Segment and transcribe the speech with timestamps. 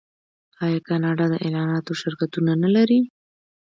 [0.65, 2.99] آیا کاناډا د اعلاناتو شرکتونه نلري؟